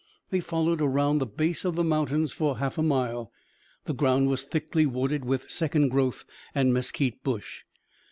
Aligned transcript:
They 0.31 0.39
followed 0.39 0.81
around 0.81 1.19
the 1.19 1.27
base 1.27 1.63
of 1.63 1.75
the 1.75 1.83
mountains 1.83 2.33
for 2.33 2.53
a 2.53 2.57
half 2.57 2.79
mile. 2.79 3.31
The 3.85 3.93
ground 3.93 4.29
was 4.29 4.41
thickly 4.41 4.87
wooded 4.87 5.23
with 5.25 5.51
second 5.51 5.89
growth 5.89 6.25
and 6.55 6.73
mesquite 6.73 7.23
bush. 7.23 7.61